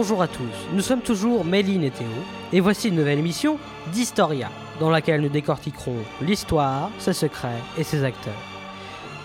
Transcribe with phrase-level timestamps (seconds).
[0.00, 0.56] bonjour à tous.
[0.72, 2.08] Nous sommes toujours Méline et Théo,
[2.54, 3.58] et voici une nouvelle émission
[3.92, 4.48] d'Historia,
[4.80, 8.32] dans laquelle nous décortiquerons l'histoire, ses secrets et ses acteurs.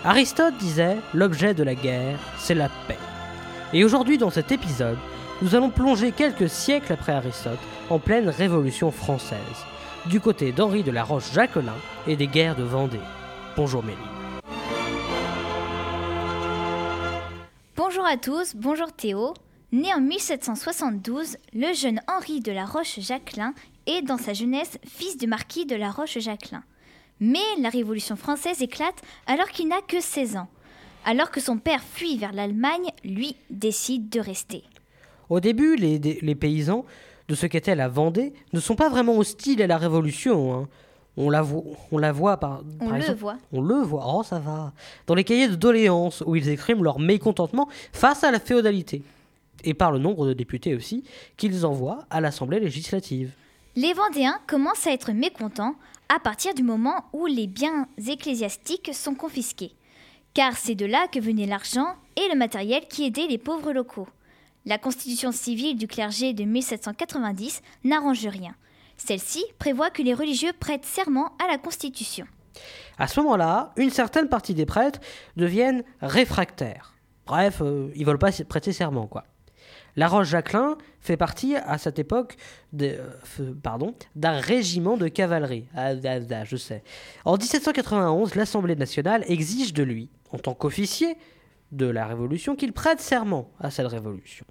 [0.04, 2.98] Aristote disait L'objet de la guerre, c'est la paix.
[3.72, 4.98] Et aujourd'hui, dans cet épisode,
[5.40, 7.58] nous allons plonger quelques siècles après Aristote
[7.88, 9.64] en pleine Révolution française,
[10.04, 11.72] du côté d'Henri de la Roche-Jacquelin
[12.06, 13.00] et des guerres de Vendée.
[13.56, 13.98] Bonjour Méline.
[17.76, 19.32] Bonjour à tous, bonjour Théo.
[19.72, 23.52] Né en 1772, le jeune Henri de la Roche-Jacquelin
[23.86, 26.62] est dans sa jeunesse fils du marquis de la Roche-Jacquelin.
[27.18, 30.48] Mais la Révolution française éclate alors qu'il n'a que 16 ans.
[31.04, 34.62] Alors que son père fuit vers l'Allemagne, lui décide de rester.
[35.30, 36.84] Au début, les, les paysans
[37.28, 40.54] de ce qu'était la Vendée ne sont pas vraiment hostiles à la Révolution.
[40.54, 40.68] Hein.
[41.16, 43.36] On la, voit, on la voit par, on le voit.
[43.52, 44.72] On le voit, oh ça va.
[45.06, 49.02] Dans les cahiers de doléances où ils expriment leur mécontentement face à la féodalité.
[49.66, 51.04] Et par le nombre de députés aussi
[51.36, 53.32] qu'ils envoient à l'Assemblée législative.
[53.74, 55.74] Les Vendéens commencent à être mécontents
[56.08, 59.72] à partir du moment où les biens ecclésiastiques sont confisqués.
[60.32, 64.08] Car c'est de là que venait l'argent et le matériel qui aidaient les pauvres locaux.
[64.64, 68.54] La constitution civile du clergé de 1790 n'arrange rien.
[68.96, 72.26] Celle-ci prévoit que les religieux prêtent serment à la Constitution.
[72.98, 75.00] À ce moment-là, une certaine partie des prêtres
[75.36, 76.94] deviennent réfractaires.
[77.26, 79.24] Bref, euh, ils ne veulent pas prêter serment, quoi.
[79.96, 82.36] La Roche-Jacquelin fait partie à cette époque
[82.80, 82.98] euh,
[84.14, 85.66] d'un régiment de cavalerie.
[85.74, 86.82] Ah, ah, ah, je sais.
[87.24, 91.16] En 1791, l'Assemblée nationale exige de lui, en tant qu'officier
[91.72, 94.44] de la Révolution, qu'il prête serment à cette révolution.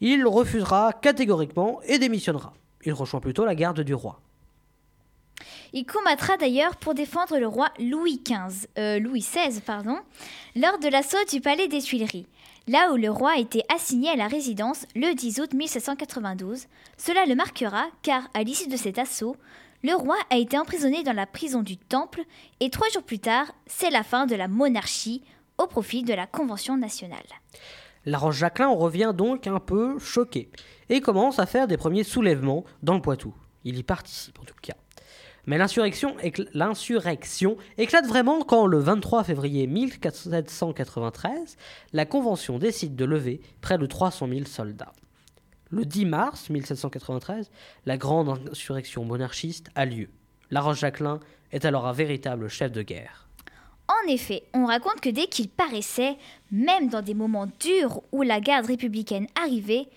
[0.00, 2.54] Il refusera catégoriquement et démissionnera.
[2.84, 4.20] Il rejoint plutôt la garde du roi.
[5.74, 9.98] Il combattra d'ailleurs pour défendre le roi Louis XV, euh, Louis XVI, pardon,
[10.54, 12.26] lors de l'assaut du palais des Tuileries,
[12.68, 16.66] là où le roi était assigné à la résidence le 10 août 1792.
[16.96, 19.36] Cela le marquera car, à l'issue de cet assaut,
[19.82, 22.22] le roi a été emprisonné dans la prison du Temple
[22.60, 25.22] et trois jours plus tard, c'est la fin de la monarchie
[25.58, 27.18] au profit de la Convention nationale.
[28.04, 30.50] La Roche-Jacquelin revient donc un peu choqué
[30.88, 33.34] et commence à faire des premiers soulèvements dans le Poitou.
[33.64, 34.74] Il y participe en tout cas.
[35.46, 36.16] Mais l'insurrection
[37.76, 41.56] éclate vraiment quand, le 23 février 1793,
[41.92, 44.92] la Convention décide de lever près de 300 000 soldats.
[45.70, 47.50] Le 10 mars 1793,
[47.86, 50.10] la grande insurrection monarchiste a lieu.
[50.50, 51.18] La Roche-Jacquelin
[51.50, 53.26] est alors un véritable chef de guerre.
[53.88, 56.16] En effet, on raconte que dès qu'il paraissait,
[56.52, 59.88] même dans des moments durs où la garde républicaine arrivait,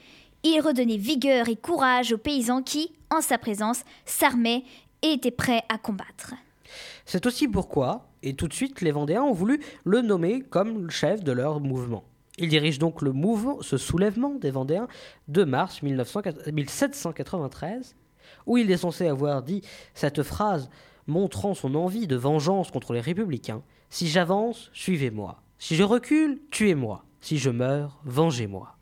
[0.43, 4.63] il redonnait vigueur et courage aux paysans qui, en sa présence, s'armaient
[5.05, 6.33] et étaient prêts à combattre.
[7.05, 10.89] C'est aussi pourquoi, et tout de suite, les Vendéens ont voulu le nommer comme le
[10.89, 12.03] chef de leur mouvement.
[12.37, 14.87] Il dirige donc le mouvement, ce soulèvement des Vendéens
[15.27, 17.95] de mars 1793,
[18.45, 19.61] où il est censé avoir dit
[19.93, 20.69] cette phrase
[21.07, 25.41] montrant son envie de vengeance contre les républicains si j'avance, suivez-moi.
[25.57, 27.05] Si je recule, tuez-moi.
[27.21, 28.75] Si je meurs, vengez-moi.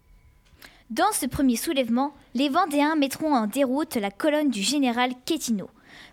[0.90, 5.70] Dans ce premier soulèvement, les Vendéens mettront en déroute la colonne du général Quétineau,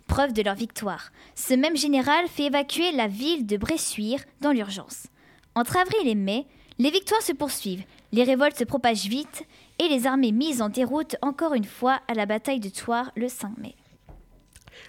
[0.07, 1.11] preuve de leur victoire.
[1.35, 5.07] Ce même général fait évacuer la ville de Bressuire dans l'urgence.
[5.55, 6.47] Entre avril et mai,
[6.79, 9.43] les victoires se poursuivent, les révoltes se propagent vite
[9.79, 13.27] et les armées mises en déroute encore une fois à la bataille de Thouars le
[13.27, 13.75] 5 mai.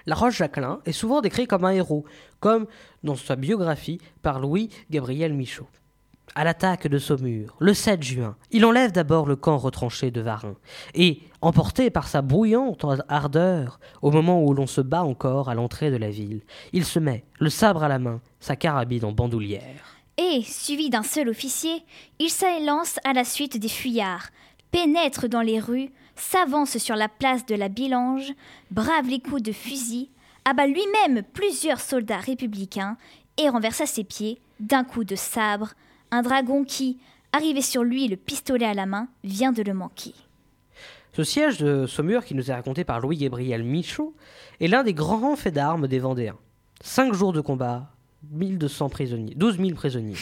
[0.07, 2.05] La Roche-Jacquelin est souvent décrit comme un héros,
[2.41, 2.67] comme
[3.03, 5.69] dans sa biographie par Louis-Gabriel Michaud.
[6.35, 10.55] À l'attaque de Saumur, le 7 juin, il enlève d'abord le camp retranché de Varin,
[10.95, 15.91] et, emporté par sa brouillante ardeur, au moment où l'on se bat encore à l'entrée
[15.91, 16.41] de la ville,
[16.73, 19.99] il se met, le sabre à la main, sa carabine en bandoulière.
[20.17, 21.85] Et, suivi d'un seul officier,
[22.19, 24.29] il s'élance à la suite des fuyards,
[24.71, 28.33] pénètre dans les rues, s'avance sur la place de la Bilange,
[28.71, 30.09] brave les coups de fusil,
[30.47, 32.97] abat lui-même plusieurs soldats républicains
[33.37, 35.73] et renverse à ses pieds, d'un coup de sabre,
[36.13, 36.99] un dragon qui,
[37.33, 40.15] arrivé sur lui le pistolet à la main, vient de le manquer.
[41.15, 44.15] Ce siège de Saumur, qui nous est raconté par Louis-Gabriel Michaud,
[44.61, 46.39] est l'un des grands faits d'armes des Vendéens.
[46.81, 47.91] Cinq jours de combat,
[48.31, 50.17] 1200 prisonniers, 12 000 prisonniers.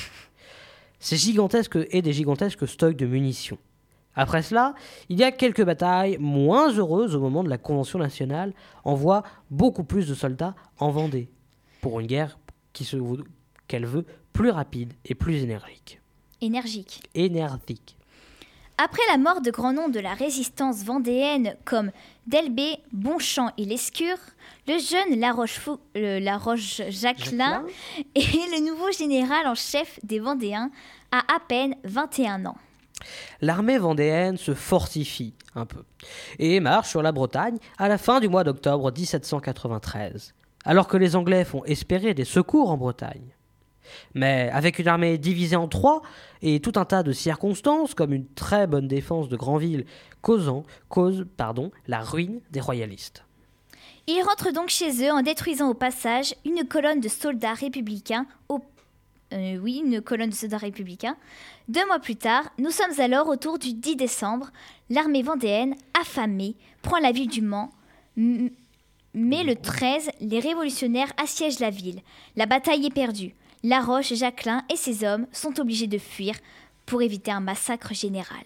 [1.00, 3.58] C'est gigantesque et des gigantesques stocks de munitions.
[4.14, 4.74] Après cela,
[5.08, 8.52] il y a quelques batailles moins heureuses au moment de la Convention nationale
[8.84, 11.30] envoie beaucoup plus de soldats en Vendée
[11.80, 12.38] pour une guerre
[13.70, 16.00] qu'elle veut plus rapide et plus énergique.
[16.40, 17.04] Énergique.
[17.14, 17.96] Énergique.
[18.82, 21.92] Après la mort de grands noms de la résistance vendéenne comme
[22.26, 24.18] Delbé, Bonchamp et Lescure,
[24.66, 27.64] le jeune Laroche-Jacquelin
[28.14, 28.20] est
[28.52, 30.72] le nouveau général en chef des Vendéens
[31.12, 32.56] à à peine 21 ans.
[33.40, 35.84] L'armée vendéenne se fortifie un peu
[36.38, 40.34] et marche sur la Bretagne à la fin du mois d'octobre 1793,
[40.64, 43.34] alors que les Anglais font espérer des secours en Bretagne.
[44.14, 46.02] Mais avec une armée divisée en trois
[46.42, 49.84] et tout un tas de circonstances, comme une très bonne défense de Granville,
[50.22, 53.24] causant, cause pardon, la ruine des royalistes.
[54.06, 58.26] Ils rentrent donc chez eux en détruisant au passage une colonne de soldats républicains
[59.32, 61.16] euh, oui, une colonne de soldats républicains.
[61.68, 64.50] Deux mois plus tard, nous sommes alors autour du 10 décembre.
[64.88, 67.70] L'armée vendéenne, affamée, prend la ville du Mans.
[68.16, 72.00] Mais le 13, les révolutionnaires assiègent la ville.
[72.36, 73.34] La bataille est perdue.
[73.62, 76.34] Laroche, Jacquelin et ses hommes sont obligés de fuir
[76.86, 78.44] pour éviter un massacre général.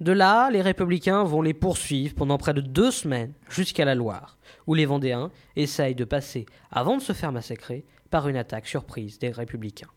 [0.00, 4.36] De là, les républicains vont les poursuivre pendant près de deux semaines jusqu'à la Loire,
[4.66, 9.18] où les Vendéens essayent de passer, avant de se faire massacrer, par une attaque surprise
[9.20, 9.88] des républicains.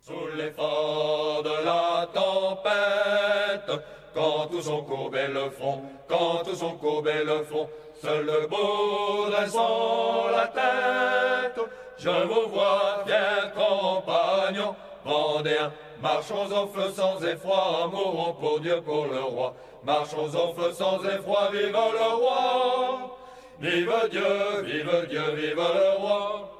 [0.00, 3.82] Sous l'effort de la tempête,
[4.14, 7.68] quand tous ont courbé le front, quand tous ont courbé le front,
[8.02, 11.64] seul le beau dressant la tête,
[11.98, 15.72] je vous vois, fiers compagnons, vendéens,
[16.02, 19.54] marchons au feu sans effroi, mourons pour Dieu, pour le roi,
[19.84, 23.16] marchons au feu sans effroi, vive le roi,
[23.60, 26.52] vive Dieu, vive Dieu, vive le roi.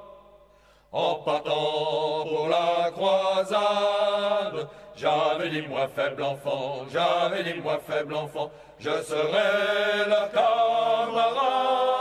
[0.92, 8.50] En partant pour la croisade, j'avais dit moi faible enfant, j'avais dit moi faible enfant,
[8.78, 11.95] je serai le camarade.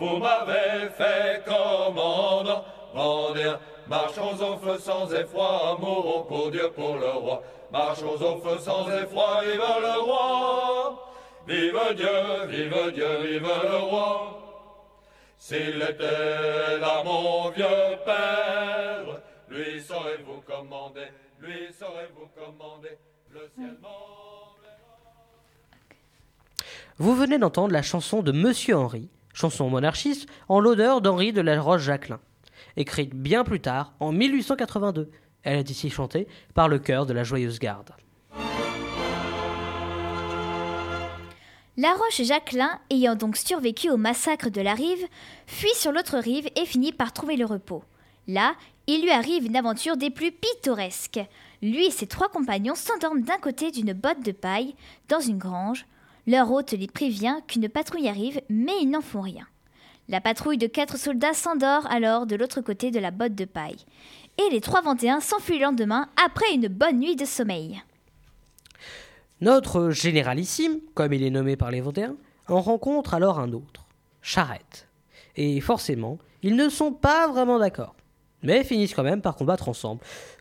[0.00, 2.64] Vous m'avez fait commandant,
[2.94, 7.42] Vendéen, marchons au feu sans effroi, mourons pour Dieu, pour le roi.
[7.70, 11.06] Marchons au feu sans effroi, vive le roi.
[11.46, 14.40] Vive Dieu, vive Dieu, vive le roi.
[15.36, 19.20] S'il était là mon vieux père,
[19.50, 21.08] lui saurez-vous commander,
[21.40, 22.96] lui saurez-vous commander,
[23.32, 23.76] le ciel
[26.96, 31.60] Vous venez d'entendre la chanson de Monsieur Henri, chanson monarchiste en l'odeur d'Henri de la
[31.60, 32.20] Roche-Jacquelin,
[32.76, 35.10] écrite bien plus tard, en 1882.
[35.42, 37.90] Elle est ici chantée par le chœur de la Joyeuse Garde.
[41.76, 45.06] La Roche Jacquelin, ayant donc survécu au massacre de la rive,
[45.46, 47.82] fuit sur l'autre rive et finit par trouver le repos.
[48.28, 48.54] Là,
[48.86, 51.20] il lui arrive une aventure des plus pittoresques.
[51.62, 54.74] Lui et ses trois compagnons s'endorment d'un côté d'une botte de paille,
[55.08, 55.86] dans une grange,
[56.26, 59.46] leur hôte les prévient qu'une patrouille arrive, mais ils n'en font rien.
[60.08, 63.86] La patrouille de quatre soldats s'endort alors de l'autre côté de la botte de paille.
[64.38, 67.80] Et les trois Vendéens s'enfuient le lendemain après une bonne nuit de sommeil.
[69.40, 72.16] Notre généralissime, comme il est nommé par les Vendéens,
[72.48, 73.86] en rencontre alors un autre,
[74.20, 74.88] Charette.
[75.36, 77.94] Et forcément, ils ne sont pas vraiment d'accord,
[78.42, 80.00] mais finissent quand même par combattre ensemble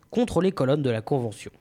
[0.10, 1.52] contre les colonnes de la Convention.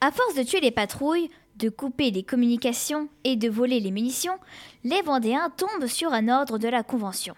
[0.00, 4.38] À force de tuer les patrouilles, de couper les communications et de voler les munitions,
[4.84, 7.34] les Vendéens tombent sur un ordre de la Convention,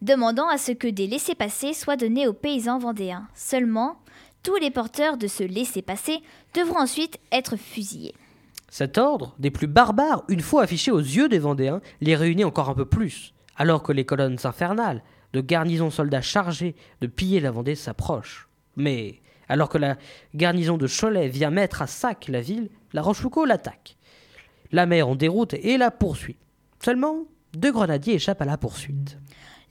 [0.00, 3.28] demandant à ce que des laissés-passer soient donnés aux paysans vendéens.
[3.34, 3.98] Seulement,
[4.42, 6.20] tous les porteurs de ce laissez-passer
[6.54, 8.14] devront ensuite être fusillés.
[8.68, 12.70] Cet ordre, des plus barbares, une fois affiché aux yeux des Vendéens, les réunit encore
[12.70, 15.02] un peu plus, alors que les colonnes infernales,
[15.32, 18.48] de garnisons soldats chargés de piller la Vendée s'approchent.
[18.76, 19.21] Mais
[19.52, 19.96] alors que la
[20.34, 23.98] garnison de Cholet vient mettre à sac la ville, la Rochefoucauld l'attaque.
[24.70, 26.38] La mer en déroute et la poursuit.
[26.82, 29.18] Seulement, deux grenadiers échappent à la poursuite.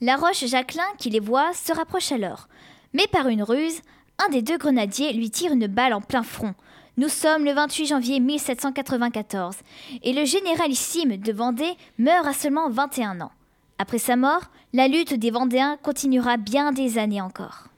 [0.00, 2.46] La Roche Jacquelin, qui les voit, se rapproche alors.
[2.92, 3.80] Mais par une ruse,
[4.24, 6.54] un des deux grenadiers lui tire une balle en plein front.
[6.96, 9.56] Nous sommes le 28 janvier 1794
[10.04, 13.32] et le généralissime de Vendée meurt à seulement 21 ans.
[13.78, 17.71] Après sa mort, la lutte des Vendéens continuera bien des années encore.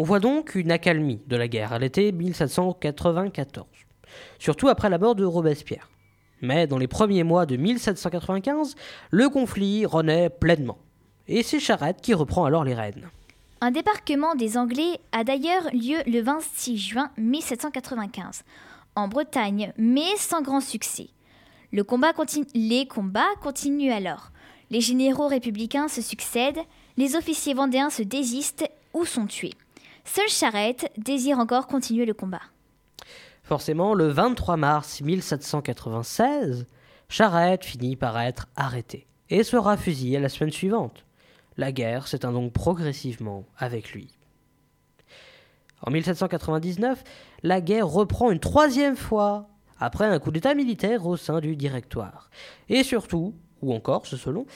[0.00, 3.66] On voit donc une accalmie de la guerre à l'été 1794,
[4.38, 5.90] surtout après la mort de Robespierre.
[6.40, 8.76] Mais dans les premiers mois de 1795,
[9.10, 10.78] le conflit renaît pleinement,
[11.26, 13.10] et c'est Charette qui reprend alors les rênes.
[13.60, 18.44] Un débarquement des Anglais a d'ailleurs lieu le 26 juin 1795,
[18.94, 21.08] en Bretagne, mais sans grand succès.
[21.72, 22.12] les combats
[23.42, 24.30] continuent alors.
[24.70, 26.60] Les généraux républicains se succèdent,
[26.96, 29.54] les officiers vendéens se désistent ou sont tués.
[30.14, 32.40] Seule Charette désire encore continuer le combat.
[33.42, 36.66] Forcément, le 23 mars 1796,
[37.10, 41.04] Charette finit par être arrêté et sera fusillé la semaine suivante.
[41.58, 44.08] La guerre s'éteint donc progressivement avec lui.
[45.82, 47.04] En 1799,
[47.42, 49.48] la guerre reprend une troisième fois,
[49.78, 52.30] après un coup d'État militaire au sein du Directoire.
[52.70, 54.46] Et surtout, ou encore, ce selon,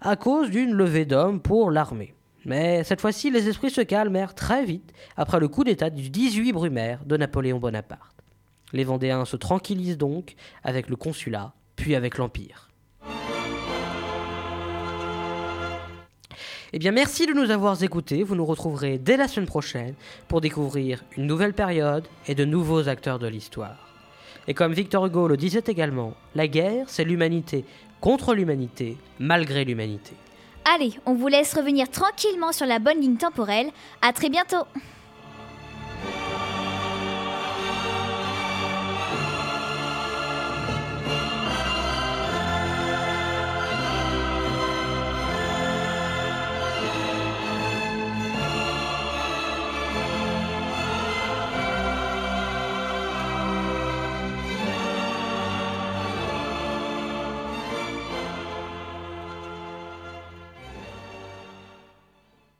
[0.00, 2.14] à cause d'une levée d'hommes pour l'armée.
[2.44, 6.52] Mais cette fois-ci, les esprits se calmèrent très vite après le coup d'État du 18
[6.52, 8.16] Brumaire de Napoléon Bonaparte.
[8.72, 10.34] Les Vendéens se tranquillisent donc
[10.64, 12.68] avec le consulat, puis avec l'Empire.
[16.74, 18.22] Eh bien, merci de nous avoir écoutés.
[18.22, 19.94] Vous nous retrouverez dès la semaine prochaine
[20.26, 23.88] pour découvrir une nouvelle période et de nouveaux acteurs de l'histoire.
[24.48, 27.66] Et comme Victor Hugo le disait également, la guerre, c'est l'humanité
[28.00, 30.14] contre l'humanité, malgré l'humanité.
[30.64, 33.70] Allez, on vous laisse revenir tranquillement sur la bonne ligne temporelle.
[34.00, 34.64] À très bientôt